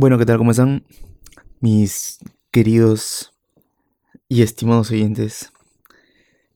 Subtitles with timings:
[0.00, 0.38] Bueno, ¿qué tal?
[0.38, 0.84] ¿Cómo están?
[1.58, 2.20] Mis
[2.52, 3.34] queridos
[4.28, 5.52] y estimados oyentes.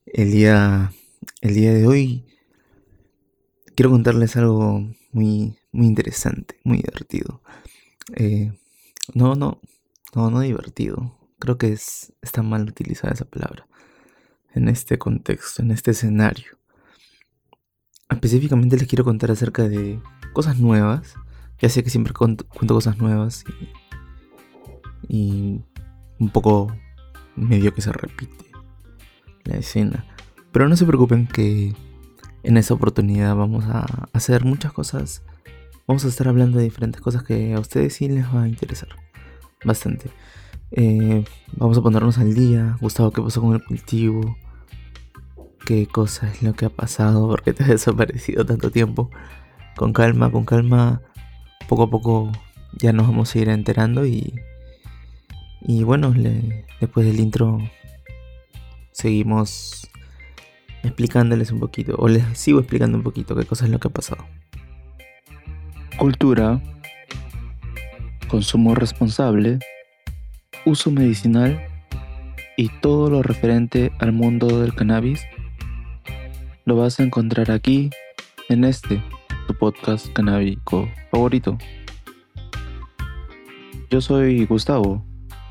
[0.06, 0.92] El día,
[1.40, 2.24] el día de hoy
[3.74, 7.42] quiero contarles algo muy, muy interesante, muy divertido.
[8.14, 8.56] Eh,
[9.12, 9.60] no, no,
[10.14, 11.18] no, no divertido.
[11.40, 13.66] Creo que es, está mal utilizada esa palabra
[14.54, 16.58] en este contexto, en este escenario.
[18.08, 20.00] Específicamente les quiero contar acerca de
[20.32, 21.16] cosas nuevas
[21.60, 23.44] ya sé que siempre cuento, cosas nuevas
[25.08, 25.60] y,
[26.18, 26.74] un poco
[27.36, 28.50] medio que se repite
[29.44, 30.04] la escena.
[30.52, 31.74] Pero no se preocupen que
[32.42, 35.22] en esa oportunidad vamos a hacer muchas cosas.
[35.86, 38.88] Vamos a estar hablando de diferentes cosas que a ustedes sí les va a interesar.
[39.64, 40.10] Bastante.
[40.70, 41.24] Eh,
[41.56, 42.76] vamos a ponernos al día.
[42.80, 44.36] Gustavo, ¿qué pasó con el cultivo?
[45.66, 47.28] ¿Qué cosa es lo que ha pasado?
[47.28, 49.10] ¿Por qué te has desaparecido tanto tiempo?
[49.76, 51.02] Con calma, con calma
[51.68, 52.32] poco a poco
[52.72, 54.34] ya nos vamos a ir enterando y,
[55.60, 56.14] y bueno,
[56.80, 57.58] después del intro
[58.92, 59.88] seguimos
[60.82, 63.92] explicándoles un poquito, o les sigo explicando un poquito qué cosa es lo que ha
[63.92, 64.24] pasado.
[65.98, 66.60] Cultura,
[68.28, 69.58] consumo responsable,
[70.64, 71.60] uso medicinal
[72.56, 75.22] y todo lo referente al mundo del cannabis
[76.64, 77.90] lo vas a encontrar aquí
[78.48, 79.02] en este
[79.46, 81.58] tu podcast canábico favorito.
[83.90, 85.04] Yo soy Gustavo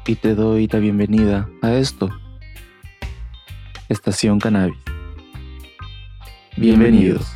[0.06, 2.09] y te doy la bienvenida a esto.
[3.89, 4.78] Estación Cannabis.
[6.58, 7.28] Bienvenidos.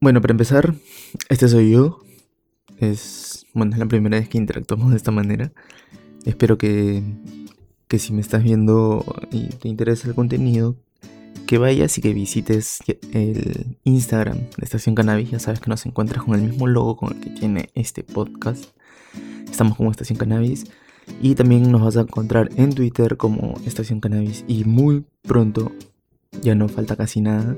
[0.00, 0.74] Bueno, para empezar,
[1.28, 2.00] este soy yo.
[2.78, 5.52] Es, bueno, es la primera vez que interactuamos de esta manera.
[6.24, 7.02] Espero que,
[7.88, 10.76] que si me estás viendo y te interesa el contenido,
[11.46, 12.80] que vayas y que visites
[13.12, 15.30] el Instagram de Estación Cannabis.
[15.30, 18.66] Ya sabes que nos encuentras con el mismo logo con el que tiene este podcast.
[19.50, 20.66] Estamos como Estación Cannabis.
[21.22, 24.44] Y también nos vas a encontrar en Twitter como Estación Cannabis.
[24.46, 25.72] Y muy pronto,
[26.42, 27.56] ya no falta casi nada.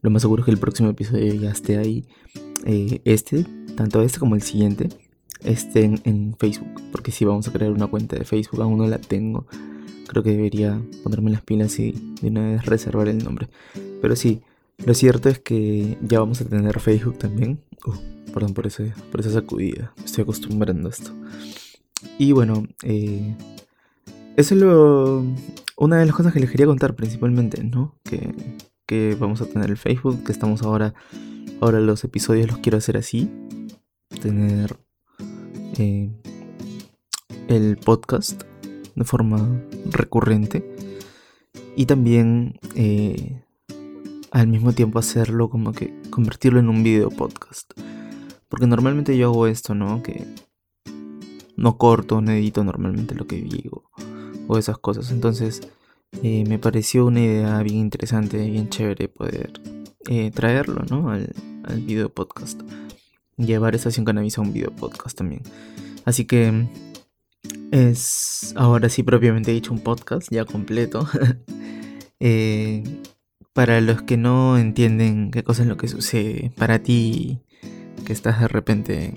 [0.00, 2.06] Lo más seguro es que el próximo episodio ya esté ahí.
[2.66, 3.44] Eh, este,
[3.76, 4.90] tanto este como el siguiente,
[5.42, 6.82] estén en Facebook.
[6.92, 9.46] Porque si vamos a crear una cuenta de Facebook, aún no la tengo
[10.08, 13.48] creo que debería ponerme las pilas y de una vez reservar el nombre.
[14.02, 14.42] Pero sí,
[14.84, 17.60] lo cierto es que ya vamos a tener Facebook también.
[17.86, 21.12] Uh, perdón por, ese, por esa sacudida, estoy acostumbrando a esto.
[22.18, 23.36] Y bueno, eh,
[24.36, 25.24] eso es lo,
[25.76, 27.94] una de las cosas que les quería contar principalmente, ¿no?
[28.04, 28.34] Que,
[28.86, 30.94] que vamos a tener el Facebook, que estamos ahora,
[31.60, 33.30] ahora los episodios los quiero hacer así.
[34.20, 34.76] Tener
[35.78, 36.10] eh,
[37.48, 38.42] el podcast
[38.98, 40.64] de forma recurrente
[41.76, 43.40] y también eh,
[44.30, 47.72] al mismo tiempo hacerlo como que convertirlo en un video podcast.
[48.48, 50.02] Porque normalmente yo hago esto, ¿no?
[50.02, 50.26] Que
[51.56, 53.90] no corto, no edito normalmente lo que digo
[54.48, 55.10] o esas cosas.
[55.12, 55.60] Entonces
[56.22, 59.52] eh, me pareció una idea bien interesante, bien chévere poder
[60.08, 61.10] eh, traerlo, ¿no?
[61.10, 61.32] Al,
[61.64, 62.60] al video podcast.
[63.36, 65.42] Llevar Estación Cannabis a un video podcast también.
[66.04, 66.66] Así que
[67.70, 71.08] es ahora sí propiamente dicho un podcast ya completo.
[72.20, 72.82] Eh,
[73.52, 77.40] para los que no entienden qué cosa es lo que sucede, para ti
[78.04, 79.16] que estás de repente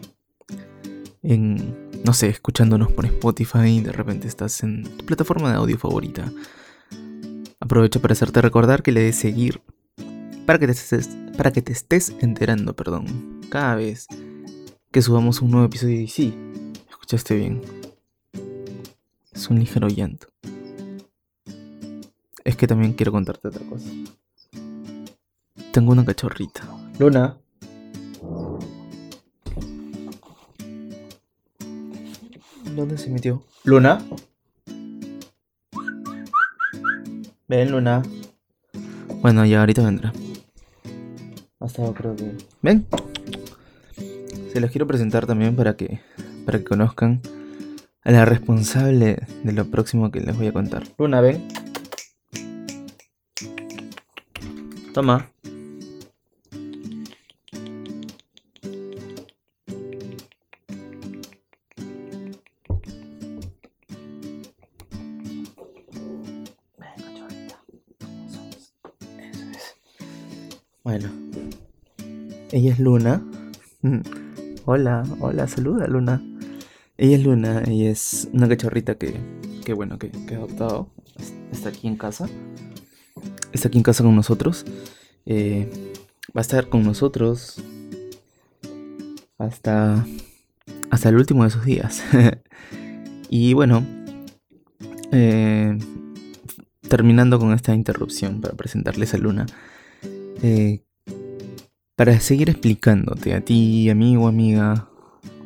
[1.24, 5.80] en, no sé, escuchándonos por Spotify y de repente estás en tu plataforma de audio
[5.80, 6.32] favorita,
[7.60, 9.64] aprovecho para hacerte recordar que le des seguir
[10.46, 14.06] para que te estés, para que te estés enterando, perdón, cada vez
[14.92, 16.36] que subamos un nuevo episodio y sí,
[16.88, 17.81] escuchaste bien
[19.32, 20.28] es un ligero llanto.
[22.44, 23.90] Es que también quiero contarte otra cosa.
[25.72, 26.64] Tengo una cachorrita.
[27.00, 27.38] Luna.
[32.76, 33.44] ¿Dónde se metió?
[33.64, 34.02] Luna.
[37.48, 38.02] Ven, Luna.
[39.22, 40.14] Bueno, ya ahorita vendrá.
[41.60, 42.36] Hasta creo que.
[42.62, 42.86] Ven.
[44.52, 46.02] Se los quiero presentar también para que
[46.46, 47.22] para que conozcan
[48.04, 50.84] a la responsable de lo próximo que les voy a contar.
[50.98, 51.48] Luna, ven.
[54.94, 55.30] Toma.
[70.84, 71.10] Bueno,
[72.52, 73.22] ella es Luna.
[74.66, 76.22] hola, hola, saluda Luna.
[77.02, 79.16] Ella es Luna, ella es una cachorrita que,
[79.66, 80.88] que bueno, que, que he adoptado.
[81.52, 82.30] Está aquí en casa.
[83.52, 84.68] Está aquí en casa con nosotros.
[85.26, 85.68] Eh,
[86.28, 87.60] va a estar con nosotros
[89.40, 90.06] hasta,
[90.92, 92.04] hasta el último de sus días.
[93.32, 93.84] y bueno,
[95.12, 95.80] eh,
[96.88, 99.48] terminando con esta interrupción para presentarles a Luna,
[100.44, 100.84] eh,
[101.96, 104.88] para seguir explicándote a ti, amigo, amiga,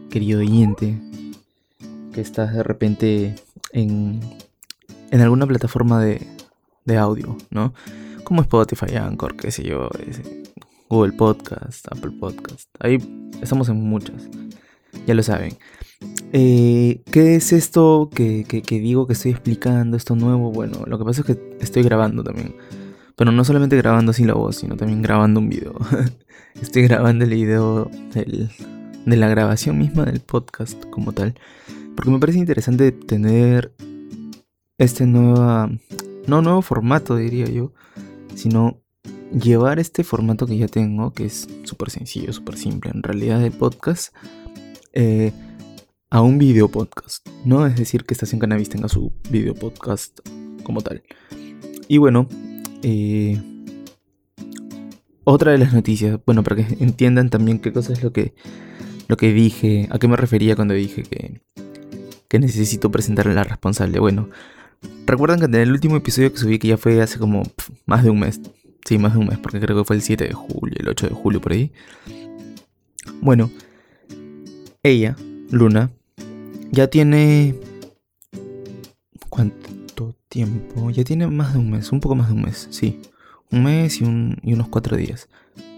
[0.10, 1.00] querido oyente,
[2.16, 3.36] que estás de repente
[3.74, 4.22] en,
[5.12, 6.26] en alguna plataforma de,
[6.86, 7.74] de audio, ¿no?
[8.24, 9.90] Como Spotify, Anchor, qué sé yo,
[10.88, 12.70] Google Podcast, Apple Podcast.
[12.80, 13.00] Ahí
[13.42, 14.30] estamos en muchas.
[15.06, 15.58] Ya lo saben.
[16.32, 19.98] Eh, ¿Qué es esto que, que, digo que estoy explicando?
[19.98, 20.54] Esto nuevo.
[20.54, 22.56] Bueno, lo que pasa es que estoy grabando también.
[23.18, 25.76] Pero no solamente grabando así la voz, sino también grabando un video.
[26.62, 31.36] estoy grabando el video de la grabación misma del podcast como tal.
[31.96, 33.74] Porque me parece interesante tener
[34.78, 35.70] este nueva
[36.28, 37.72] no nuevo formato diría yo,
[38.36, 38.82] sino
[39.32, 43.52] llevar este formato que ya tengo, que es súper sencillo, súper simple, en realidad de
[43.52, 44.16] podcast,
[44.94, 45.32] eh,
[46.10, 47.66] a un video podcast, ¿no?
[47.66, 50.20] Es decir, que Estación Cannabis tenga su video podcast
[50.64, 51.04] como tal.
[51.88, 52.28] Y bueno,
[52.82, 53.42] eh,
[55.24, 58.34] otra de las noticias, bueno, para que entiendan también qué cosa es lo que,
[59.08, 61.42] lo que dije, a qué me refería cuando dije que,
[62.40, 64.00] necesito presentar a la responsable.
[64.00, 64.30] Bueno,
[65.06, 67.44] Recuerdan que en el último episodio que subí, que ya fue hace como
[67.86, 68.42] más de un mes.
[68.86, 71.08] Sí, más de un mes, porque creo que fue el 7 de julio, el 8
[71.08, 71.72] de julio por ahí.
[73.22, 73.50] Bueno,
[74.84, 75.16] ella,
[75.52, 75.92] Luna,
[76.72, 77.56] ya tiene...
[79.30, 80.90] ¿Cuánto tiempo?
[80.92, 83.02] Ya tiene más de un mes, un poco más de un mes, sí.
[83.52, 84.06] Un mes y,
[84.44, 85.30] y unos cuatro días.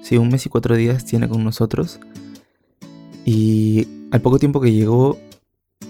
[0.01, 1.99] Sí, un mes y cuatro días tiene con nosotros.
[3.25, 5.17] Y al poco tiempo que llegó,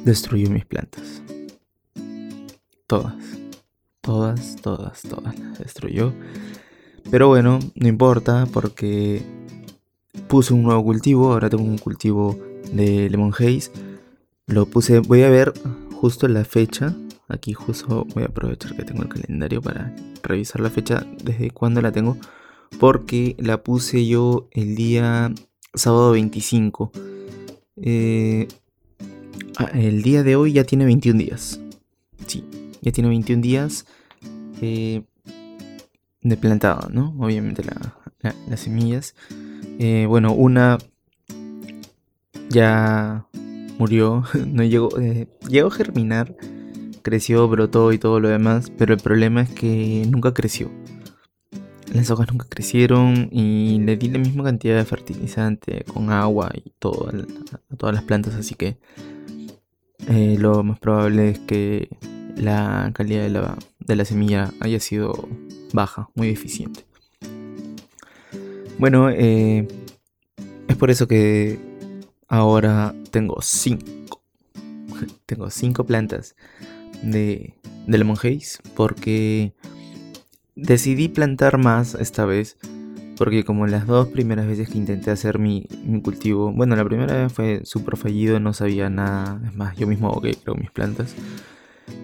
[0.03, 1.21] destruyó mis plantas.
[2.87, 3.15] Todas.
[4.01, 6.13] Todas, todas, todas las destruyó.
[7.11, 9.21] Pero bueno, no importa porque
[10.27, 11.33] puse un nuevo cultivo.
[11.33, 12.39] Ahora tengo un cultivo
[12.71, 13.71] de Lemon Haze.
[14.45, 15.53] Lo puse, voy a ver
[15.91, 16.95] justo la fecha.
[17.27, 19.93] Aquí justo voy a aprovechar que tengo el calendario para
[20.23, 22.17] revisar la fecha desde cuándo la tengo.
[22.79, 25.33] Porque la puse yo el día
[25.73, 26.91] sábado 25.
[27.81, 28.47] Eh,
[29.57, 31.59] ah, el día de hoy ya tiene 21 días.
[32.25, 32.43] Sí,
[32.81, 33.85] ya tiene 21 días
[34.61, 35.03] eh,
[36.21, 37.15] de plantado, ¿no?
[37.19, 37.63] Obviamente
[38.47, 39.15] las semillas.
[39.79, 40.77] Eh, bueno, una
[42.49, 43.27] ya
[43.77, 46.35] murió, no llegó, eh, llegó a germinar,
[47.01, 50.71] creció, brotó y todo lo demás, pero el problema es que nunca creció.
[51.93, 56.71] Las hojas nunca crecieron y le di la misma cantidad de fertilizante con agua y
[56.79, 58.77] todo a, todas las plantas, así que
[60.07, 61.89] lo más probable es que
[62.35, 65.27] la calidad de la, de la semilla haya sido
[65.73, 66.85] baja, muy deficiente.
[68.77, 69.67] Bueno, eh,
[70.67, 71.59] es por eso que
[72.27, 74.21] ahora tengo 5.
[75.25, 76.35] tengo 5 plantas
[77.01, 77.55] de,
[77.87, 79.53] de Lemon Haze porque
[80.55, 82.57] decidí plantar más esta vez.
[83.17, 87.15] Porque como las dos primeras veces que intenté hacer mi, mi cultivo, bueno, la primera
[87.15, 91.15] vez fue súper fallido, no sabía nada, es más, yo mismo ahogué creo mis plantas.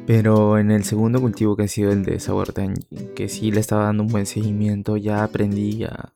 [0.07, 2.53] Pero en el segundo cultivo que ha sido el de Sour
[3.15, 6.13] que sí le estaba dando un buen seguimiento, ya aprendí a,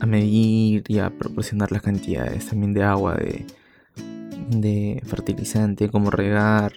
[0.00, 3.46] a medir y a proporcionar las cantidades también de agua, de,
[4.48, 6.72] de fertilizante, cómo regar,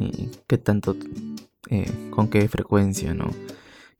[0.00, 0.96] y qué tanto,
[1.70, 3.30] eh, con qué frecuencia, ¿no?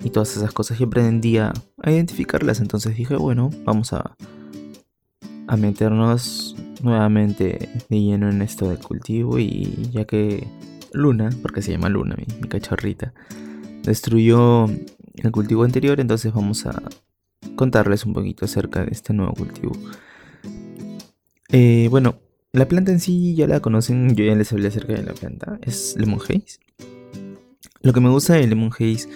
[0.03, 0.81] Y todas esas cosas.
[0.81, 1.53] Y aprendí a,
[1.85, 2.61] identificarlas.
[2.61, 4.17] Entonces dije, bueno, vamos a,
[5.47, 9.39] a meternos nuevamente de lleno en esto del cultivo.
[9.39, 10.47] Y ya que
[10.93, 13.13] Luna, porque se llama Luna, mi, cachorrita,
[13.83, 14.67] destruyó
[15.15, 16.83] el cultivo anterior, entonces vamos a
[17.55, 19.73] contarles un poquito acerca de este nuevo cultivo.
[21.51, 22.19] Eh, bueno,
[22.53, 25.59] la planta en sí ya la conocen, yo ya les hablé acerca de la planta,
[25.63, 26.59] es Lemon Haze.
[27.83, 29.09] Lo que me gusta de Lemon Haze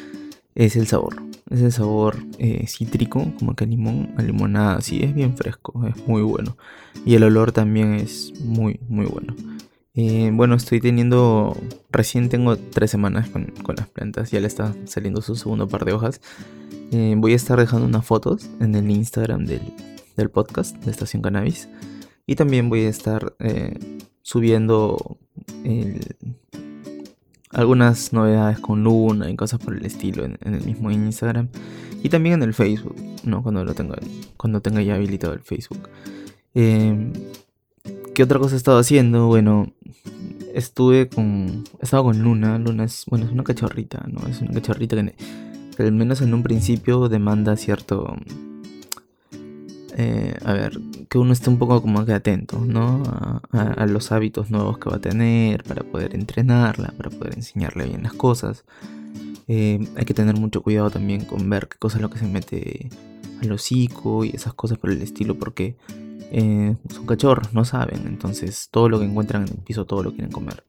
[0.55, 5.15] es el sabor, es el sabor eh, cítrico, como que limón, a limonada, sí, es
[5.15, 6.57] bien fresco, es muy bueno.
[7.05, 9.35] Y el olor también es muy, muy bueno.
[9.95, 11.57] Eh, bueno, estoy teniendo.
[11.91, 14.31] Recién tengo tres semanas con, las plantas.
[14.31, 16.21] Ya le está saliendo su segundo par de hojas.
[16.93, 19.61] Eh, voy a estar dejando unas fotos en el Instagram del,
[20.31, 21.69] podcast de Estación Cannabis.
[22.27, 23.35] Y también voy a estar
[24.23, 25.19] subiendo
[27.51, 31.49] algunas novedades con Luna y cosas por el estilo en, el mismo Instagram.
[32.03, 33.43] Y también en el Facebook, ¿no?
[33.43, 33.97] Cuando lo tenga,
[34.37, 35.89] cuando tenga ya habilitado el Facebook.
[36.55, 39.27] ¿Qué otra cosa he estado haciendo?
[39.27, 39.73] Bueno,
[40.55, 41.65] estuve con.
[41.81, 42.59] He estado con Luna.
[42.59, 43.05] Luna es.
[43.07, 44.27] Bueno, es una cachorrita, ¿no?
[44.29, 44.97] Es una cachorrita
[45.77, 48.17] que, al menos en un principio demanda cierto.
[49.97, 50.81] Eh, a ver,
[51.11, 53.03] que uno esté un poco como que atento, ¿no?
[53.51, 58.05] A, los hábitos nuevos que va a tener para poder entrenarla, para poder enseñarle bien
[58.05, 58.65] las cosas.
[59.49, 62.27] Eh, hay que tener mucho cuidado también con ver qué cosa es lo que se
[62.27, 62.89] mete
[63.43, 65.75] al hocico y esas cosas por el estilo, porque
[66.31, 68.07] eh, son cachorros, no saben.
[68.07, 70.63] Entonces todo lo que encuentran en el piso, todo lo quieren comer.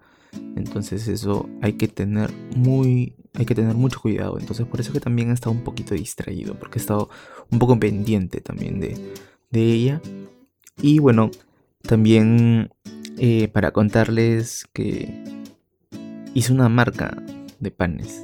[0.56, 4.40] Entonces eso hay que tener muy, hay que tener mucho cuidado.
[4.40, 7.12] Entonces por eso que también he estado un poquito distraído, porque he estado
[7.52, 8.80] un poco pendiente también
[9.52, 10.02] de, ella.
[10.82, 11.32] Y bueno,
[11.82, 12.72] también
[13.18, 15.24] eh, para contarles que
[16.34, 17.22] hice una marca
[17.60, 18.24] de panes.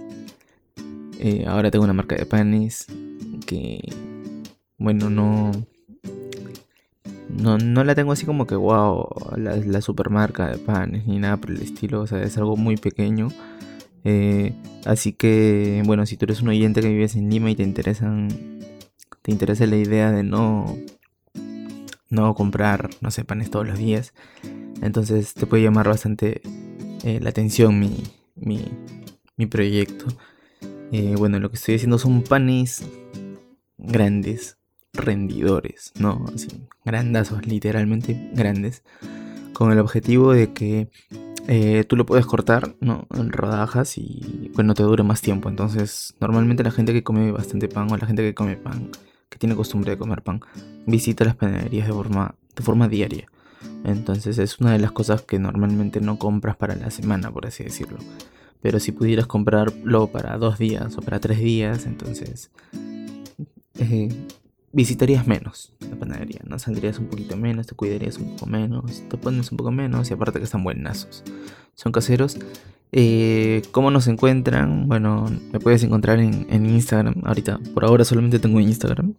[1.19, 2.87] Eh, ahora tengo una marca de panes
[3.45, 3.81] que,
[4.77, 5.51] bueno, no,
[7.29, 9.07] no, no la tengo así como que, wow,
[9.37, 12.77] la, la supermarca de panes ni nada por el estilo, o sea, es algo muy
[12.77, 13.29] pequeño.
[14.03, 14.53] Eh,
[14.85, 18.29] así que, bueno, si tú eres un oyente que vives en Lima y te interesan,
[19.21, 20.77] te interesa la idea de no,
[22.09, 24.13] no comprar, no sé, panes todos los días,
[24.81, 26.41] entonces te puede llamar bastante
[27.03, 28.03] eh, la atención mi,
[28.35, 28.65] mi,
[29.35, 30.05] mi proyecto.
[30.91, 32.83] Eh, bueno, lo que estoy haciendo son panes
[33.77, 34.57] grandes,
[34.93, 36.25] rendidores, ¿no?
[36.33, 36.47] Así,
[36.85, 38.83] grandazos, literalmente grandes,
[39.53, 40.89] con el objetivo de que
[41.47, 43.07] eh, tú lo puedes cortar, ¿no?
[43.13, 45.49] En rodajas y bueno, te dure más tiempo.
[45.49, 48.89] Entonces, normalmente la gente que come bastante pan o la gente que come pan,
[49.29, 50.41] que tiene costumbre de comer pan,
[50.85, 53.27] visita las panaderías de forma, de forma diaria.
[53.83, 57.63] Entonces es una de las cosas que normalmente no compras para la semana, por así
[57.63, 57.99] decirlo.
[58.61, 62.51] Pero si pudieras comprarlo para dos días o para tres días, entonces
[63.79, 64.09] eh,
[64.71, 66.59] visitarías menos la panadería, ¿no?
[66.59, 70.13] Saldrías un poquito menos, te cuidarías un poco menos, te pones un poco menos y
[70.13, 71.23] aparte que están buenazos.
[71.75, 72.37] Son caseros.
[72.91, 74.87] Eh, ¿Cómo nos encuentran?
[74.87, 77.21] Bueno, me puedes encontrar en, Instagram.
[77.25, 79.13] Ahorita, por ahora solamente tengo Instagram.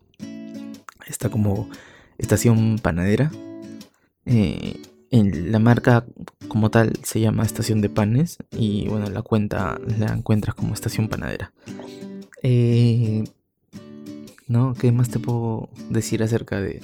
[1.07, 1.69] Está como
[2.19, 3.31] Estación Panadera.
[4.25, 6.05] Eh, en la marca
[6.49, 11.09] como tal se llama Estación de Panes y bueno, la cuenta la encuentras como Estación
[11.09, 11.53] Panadera.
[12.43, 13.25] Eh,
[14.47, 14.75] ¿no?
[14.75, 16.81] ¿Qué más te puedo decir acerca de,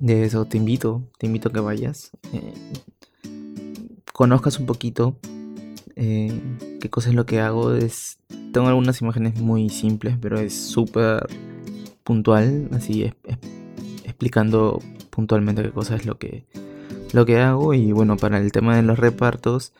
[0.00, 0.44] eso?
[0.46, 2.54] Te invito, te invito a que vayas, eh,
[4.12, 5.18] conozcas un poquito
[5.98, 6.32] eh,
[6.80, 7.74] qué cosa es lo que hago.
[7.74, 8.18] Es,
[8.52, 11.26] tengo algunas imágenes muy simples, pero es súper
[12.04, 13.10] puntual, así
[14.04, 16.46] explicando puntualmente qué cosa es lo que,
[17.12, 17.74] lo que hago.
[17.74, 19.72] Y bueno, para el tema de los repartos,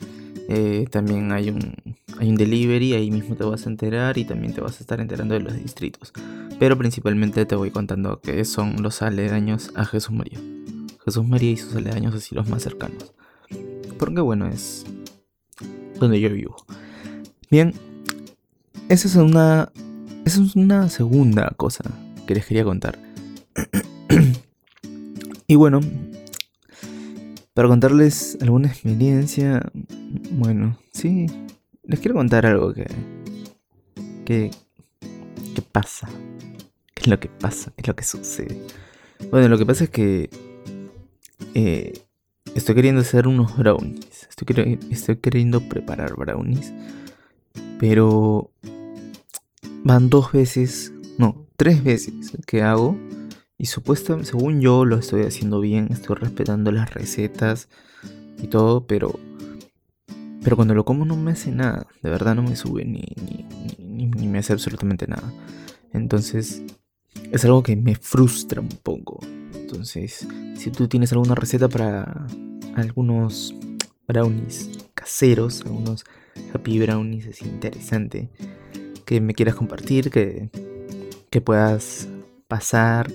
[0.49, 1.75] eh, también hay un,
[2.19, 5.01] hay un delivery, ahí mismo te vas a enterar y también te vas a estar
[5.01, 6.13] enterando de los distritos.
[6.59, 10.41] Pero principalmente te voy contando que son los aledaños a Jesús María.
[11.05, 13.15] Jesús María y sus aledaños así los más cercanos.
[13.99, 14.85] Porque bueno, es
[15.99, 16.57] donde yo vivo.
[17.50, 17.75] Bien,
[18.88, 19.71] esa es una,
[20.25, 21.85] esa es una segunda cosa
[22.26, 22.99] que les quería contar.
[25.47, 25.81] y bueno,
[27.55, 29.71] para contarles alguna experiencia,
[30.31, 31.26] bueno, sí,
[31.85, 32.87] les quiero contar algo que,
[34.25, 34.50] que,
[35.55, 36.09] que pasa
[36.99, 37.71] ¿Qué es lo que pasa?
[37.76, 38.61] ¿Qué es lo que sucede?
[39.31, 40.31] Bueno, lo que pasa es que
[41.55, 41.93] eh,
[42.59, 44.29] estoy queriendo hacer unos brownies.
[44.29, 46.73] Estoy, estoy queriendo preparar brownies.
[47.79, 48.50] Pero
[49.85, 52.15] van dos veces, no, tres veces
[52.47, 52.97] que hago.
[53.57, 55.88] Y supuestamente, según yo, lo estoy haciendo bien.
[55.91, 57.69] Estoy respetando las recetas
[58.43, 58.87] y todo.
[58.87, 59.19] Pero
[60.43, 61.87] pero cuando lo como no me hace nada.
[62.03, 63.47] De verdad no me sube ni, ni,
[63.79, 65.33] ni, ni me hace absolutamente nada.
[65.93, 66.62] Entonces
[67.33, 69.19] es algo que me frustra un poco.
[69.55, 72.27] Entonces, si tú tienes alguna receta para
[72.75, 73.55] algunos
[74.07, 76.05] brownies caseros, algunos
[76.53, 78.31] happy brownies, es interesante
[79.05, 80.51] que me quieras compartir, que,
[81.31, 82.09] que puedas
[82.47, 83.11] pasar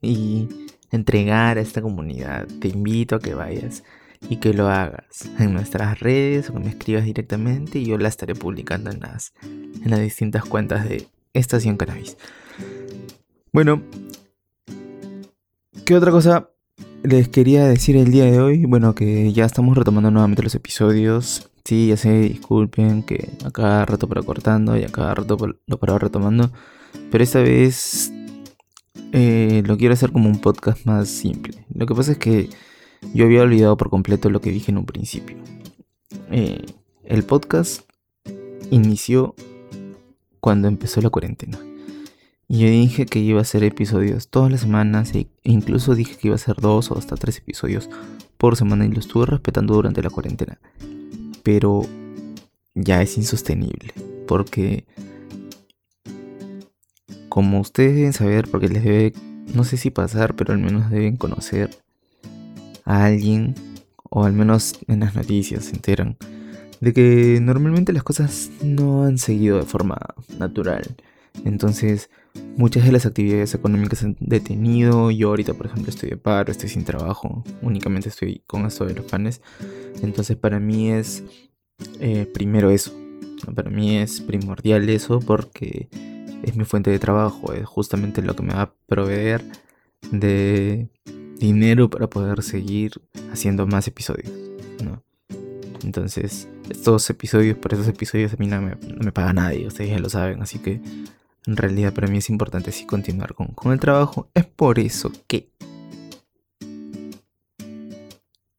[0.00, 0.48] y
[0.90, 2.46] entregar a esta comunidad.
[2.60, 3.82] Te invito a que vayas
[4.28, 8.08] y que lo hagas en nuestras redes o que me escribas directamente y yo la
[8.08, 12.16] estaré publicando en las, en las distintas cuentas de Estación Cannabis.
[13.52, 13.82] Bueno,
[15.84, 16.51] ¿qué otra cosa
[17.02, 18.64] les quería decir el día de hoy?
[18.64, 21.50] Bueno, que ya estamos retomando nuevamente los episodios.
[21.64, 25.36] Sí, ya sé, disculpen que a cada rato para cortando y a cada rato
[25.66, 26.50] lo para retomando.
[27.10, 28.12] Pero esta vez
[29.12, 31.64] eh, lo quiero hacer como un podcast más simple.
[31.74, 32.50] Lo que pasa es que
[33.14, 35.36] yo había olvidado por completo lo que dije en un principio.
[36.30, 36.64] Eh,
[37.04, 37.82] el podcast
[38.70, 39.34] inició
[40.40, 41.58] cuando empezó la cuarentena.
[42.48, 46.28] Y yo dije que iba a hacer episodios todas las semanas e incluso dije que
[46.28, 47.88] iba a hacer dos o hasta tres episodios
[48.36, 50.58] por semana y lo estuve respetando durante la cuarentena.
[51.42, 51.82] Pero
[52.74, 53.94] ya es insostenible
[54.26, 54.86] porque
[57.32, 59.14] como ustedes deben saber, porque les debe,
[59.54, 61.70] no sé si pasar, pero al menos deben conocer
[62.84, 63.54] a alguien,
[64.10, 66.18] o al menos en las noticias se enteran,
[66.80, 69.98] de que normalmente las cosas no han seguido de forma
[70.38, 70.94] natural.
[71.44, 72.10] Entonces,
[72.56, 75.10] muchas de las actividades económicas se han detenido.
[75.10, 78.94] Yo ahorita, por ejemplo, estoy de paro, estoy sin trabajo, únicamente estoy con esto de
[78.94, 79.40] los panes.
[80.02, 81.24] Entonces, para mí es
[82.00, 82.92] eh, primero eso.
[83.54, 85.88] Para mí es primordial eso porque
[86.42, 89.44] es mi fuente de trabajo, es justamente lo que me va a proveer
[90.10, 90.88] de
[91.38, 93.00] dinero para poder seguir
[93.32, 94.30] haciendo más episodios.
[95.84, 99.90] Entonces, estos episodios, por esos episodios a mí no me, no me paga nadie, ustedes
[99.90, 100.80] ya lo saben, así que
[101.46, 104.28] en realidad para mí es importante sí continuar con, con el trabajo.
[104.34, 105.50] Es por eso que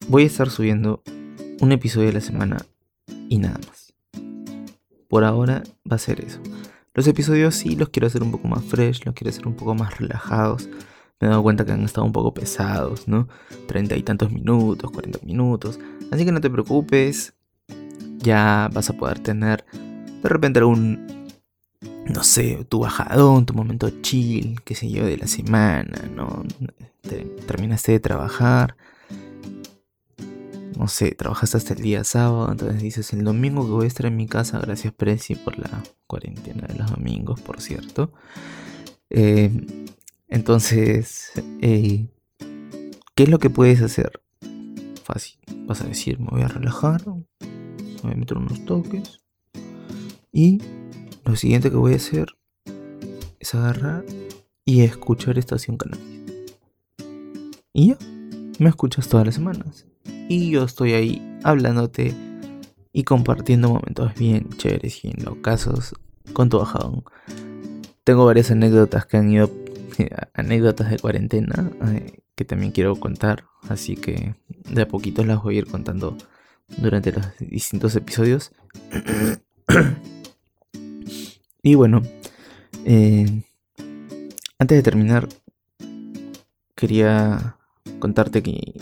[0.08, 1.02] voy a estar subiendo
[1.60, 2.58] un episodio a la semana
[3.30, 3.94] y nada más.
[5.08, 6.40] Por ahora va a ser eso.
[6.94, 9.74] Los episodios sí los quiero hacer un poco más fresh, los quiero hacer un poco
[9.74, 10.68] más relajados.
[11.20, 13.28] Me he dado cuenta que han estado un poco pesados, ¿no?
[13.68, 15.80] Treinta y tantos minutos, cuarenta minutos.
[16.12, 17.34] Así que no te preocupes.
[18.20, 21.06] Ya vas a poder tener de repente algún,
[22.08, 26.44] no sé, tu bajadón, tu momento chill, qué sé yo, de la semana, ¿no?
[27.48, 28.76] terminaste de trabajar
[30.78, 34.06] no sé, trabajas hasta el día sábado, entonces dices el domingo que voy a estar
[34.06, 38.12] en mi casa, gracias Preci por la cuarentena de los domingos, por cierto.
[39.10, 39.50] Eh,
[40.28, 41.32] entonces,
[41.62, 42.08] eh,
[43.16, 44.22] ¿qué es lo que puedes hacer?
[45.04, 49.22] Fácil, vas a decir, me voy a relajar, me voy a meter unos toques
[50.32, 50.60] y
[51.26, 52.28] lo siguiente que voy a hacer
[53.40, 54.04] es agarrar
[54.66, 56.00] y escuchar Estación Canal.
[57.74, 57.98] Y ya,
[58.60, 59.86] me escuchas todas las semanas
[60.30, 62.14] y yo estoy ahí hablándote
[62.92, 65.96] y compartiendo momentos bien chéveres y en los casos
[66.34, 67.04] con tu bajadón.
[68.04, 69.50] Tengo varias anécdotas que han ido,
[70.34, 74.36] anécdotas de cuarentena eh, que también quiero contar, así que
[74.70, 76.18] de a poquito las voy a ir contando
[76.78, 78.52] durante los distintos episodios.
[81.64, 82.02] y bueno,
[82.86, 83.42] eh,
[84.60, 85.30] antes de terminar,
[86.76, 87.56] quería
[88.00, 88.74] contarte que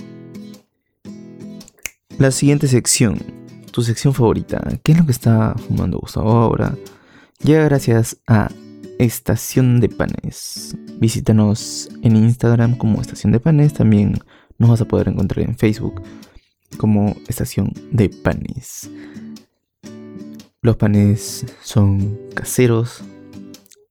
[2.17, 3.19] la siguiente sección,
[3.71, 6.75] tu sección favorita, ¿qué es lo que está fumando Gustavo ahora?
[7.43, 8.49] Llega gracias a
[8.97, 10.75] Estación de Panes.
[10.99, 14.19] Visítanos en Instagram como Estación de Panes, también
[14.57, 16.01] nos vas a poder encontrar en Facebook
[16.77, 18.89] como Estación de Panes.
[20.63, 23.03] Los panes son caseros,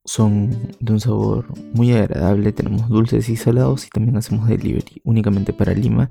[0.05, 5.53] son de un sabor muy agradable, tenemos dulces y salados y también hacemos delivery únicamente
[5.53, 6.11] para Lima.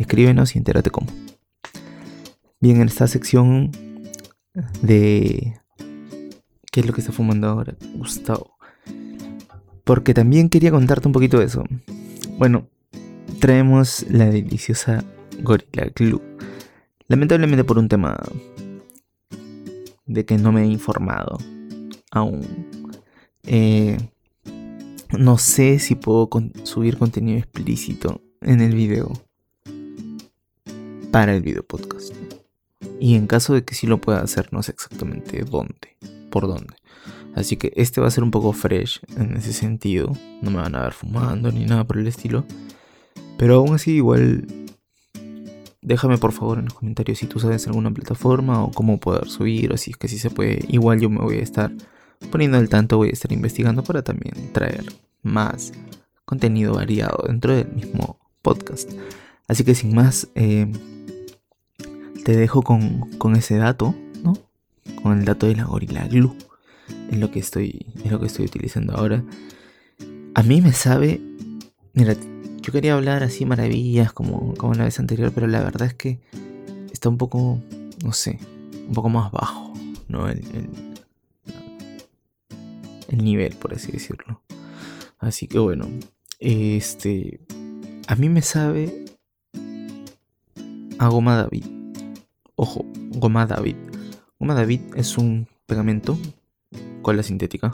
[0.00, 1.06] Escríbenos y entérate cómo.
[2.58, 3.70] Bien, en esta sección
[4.82, 5.60] de
[6.72, 8.56] qué es lo que está fumando ahora Gustavo.
[9.84, 11.62] Porque también quería contarte un poquito de eso.
[12.36, 12.66] Bueno,
[13.38, 15.04] traemos la deliciosa
[15.40, 16.20] Gorilla Glue.
[17.06, 18.18] Lamentablemente por un tema
[20.10, 21.38] de que no me he informado
[22.10, 22.42] aún.
[23.44, 23.96] Eh,
[25.16, 26.28] no sé si puedo
[26.64, 29.12] subir contenido explícito en el video
[31.12, 32.12] para el video podcast.
[32.98, 35.96] Y en caso de que sí lo pueda hacer, no sé exactamente dónde,
[36.30, 36.74] por dónde.
[37.34, 40.12] Así que este va a ser un poco fresh en ese sentido.
[40.42, 42.44] No me van a ver fumando ni nada por el estilo.
[43.38, 44.46] Pero aún así, igual.
[45.82, 49.72] Déjame por favor en los comentarios si tú sabes alguna plataforma o cómo poder subir
[49.72, 50.64] o si es que sí se puede.
[50.68, 51.72] Igual yo me voy a estar
[52.30, 54.84] poniendo al tanto, voy a estar investigando para también traer
[55.22, 55.72] más
[56.24, 58.90] contenido variado dentro del mismo podcast.
[59.48, 60.70] Así que sin más, eh,
[62.24, 64.36] te dejo con, ese dato, ¿no?
[65.02, 66.36] Con el dato de la Gorilla Glue.
[67.10, 69.24] Es lo que estoy, es lo que estoy utilizando ahora.
[70.34, 71.20] A mí me sabe.
[71.94, 72.14] Mira,
[72.62, 76.18] yo quería hablar así maravillas como, como la vez anterior, pero la verdad es que
[76.92, 77.58] está un poco,
[78.04, 78.38] no sé,
[78.88, 79.72] un poco más bajo,
[80.08, 80.28] ¿no?
[80.28, 80.68] El, el,
[83.08, 84.42] el nivel, por así decirlo.
[85.18, 85.86] Así que bueno,
[86.38, 87.40] este.
[88.06, 89.04] A mí me sabe
[90.98, 91.64] a goma David.
[92.56, 93.76] Ojo, goma David.
[94.38, 96.18] Goma David es un pegamento,
[97.02, 97.72] cola sintética,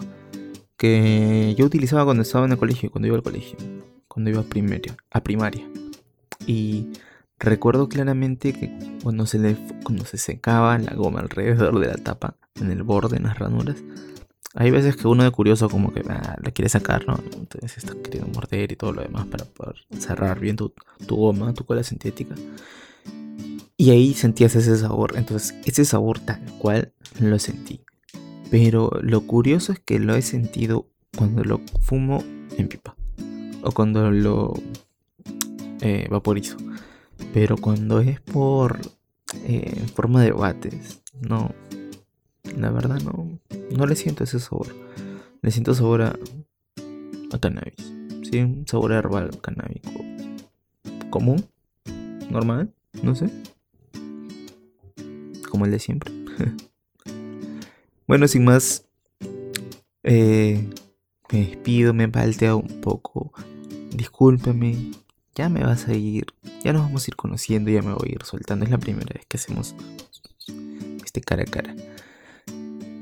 [0.77, 3.57] que yo utilizaba cuando estaba en el colegio, cuando iba al colegio,
[4.17, 4.97] cuando iba a primaria.
[5.11, 5.69] A primaria.
[6.47, 6.89] Y
[7.39, 12.35] recuerdo claramente que cuando se, le, cuando se secaba la goma alrededor de la tapa,
[12.59, 13.77] en el borde, en las ranuras,
[14.55, 17.21] hay veces que uno de curioso como que ah, la quiere sacar, ¿no?
[17.35, 20.73] Entonces está queriendo morder y todo lo demás para poder cerrar bien tu,
[21.07, 22.35] tu goma, tu cola sintética.
[23.77, 25.13] Y ahí sentías ese sabor.
[25.19, 27.83] Entonces, ese sabor tal cual lo sentí.
[28.51, 32.25] Pero lo curioso es que lo he sentido cuando lo fumo
[32.57, 32.96] en pipa.
[33.67, 34.55] O cuando lo
[35.81, 36.57] eh, vaporizo.
[37.35, 38.79] Pero cuando es por
[39.45, 41.53] eh, forma de debates, no.
[42.57, 43.41] La verdad no,
[43.77, 44.69] no le siento ese sabor.
[45.43, 46.19] Le siento sabor a,
[47.41, 47.75] cannabis.
[48.31, 49.91] Sí, un sabor herbal canábico.
[51.11, 51.45] Común,
[52.31, 53.29] normal, no sé.
[55.51, 56.13] Como el de siempre.
[58.07, 58.87] bueno, sin más,
[60.05, 60.71] eh,
[61.33, 63.33] me despido, me he palteado un poco.
[63.97, 64.93] Discúlpeme,
[65.35, 66.27] ya me vas a ir,
[66.63, 68.67] ya nos vamos a ir conociendo, ya me voy a ir soltando.
[68.67, 69.75] Es la primera vez que hacemos
[71.03, 71.75] este cara a cara.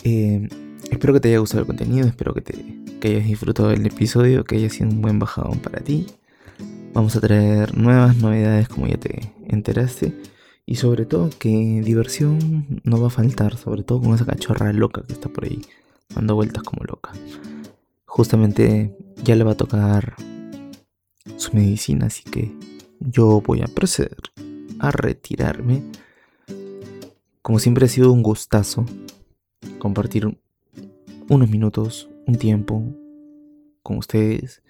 [0.05, 0.49] Eh,
[0.89, 2.55] espero que te haya gustado el contenido, espero que, te,
[3.01, 6.07] que hayas disfrutado del episodio, que haya sido un buen bajadón para ti.
[6.93, 10.15] Vamos a traer nuevas novedades como ya te enteraste.
[10.67, 15.03] Y sobre todo que diversión no va a faltar, sobre todo con esa cachorra loca
[15.05, 15.61] que está por ahí
[16.15, 17.11] dando vueltas como loca.
[18.07, 20.15] Justamente ya le va a tocar
[21.37, 22.53] su medicina, así que
[23.01, 24.17] yo voy a proceder
[24.79, 25.83] a retirarme.
[27.43, 28.87] Como siempre ha sido un gustazo
[29.79, 30.39] compartir
[31.29, 32.83] unos minutos, un tiempo
[33.83, 34.63] con ustedes.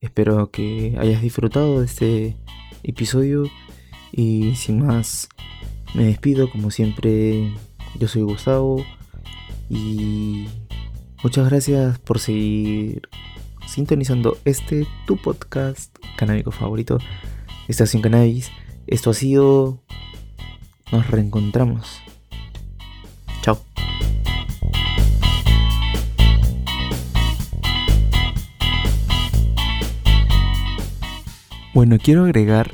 [0.00, 2.36] Espero que hayas disfrutado de este
[2.82, 3.44] episodio
[4.12, 5.28] y sin más
[5.94, 7.52] me despido como siempre.
[7.98, 8.84] Yo soy Gustavo
[9.70, 10.46] y
[11.24, 13.08] Muchas gracias por seguir
[13.66, 16.98] sintonizando este tu podcast canábico favorito,
[17.68, 18.50] Estación Cannabis.
[18.86, 19.80] Esto ha sido.
[20.92, 22.00] Nos reencontramos.
[23.42, 23.58] Chao.
[31.72, 32.72] Bueno, quiero agregar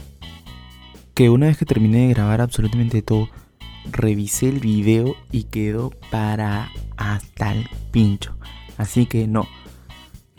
[1.14, 3.28] que una vez que terminé de grabar absolutamente todo,
[3.90, 8.36] revisé el video y quedó para hasta el pincho.
[8.76, 9.46] Así que no,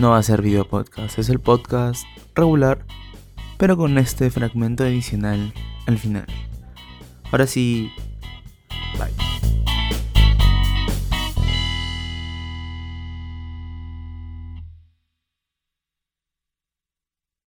[0.01, 2.83] no va a ser video podcast, es el podcast regular,
[3.59, 5.53] pero con este fragmento adicional
[5.85, 6.25] al final.
[7.31, 7.91] Ahora sí,
[8.97, 9.30] bye.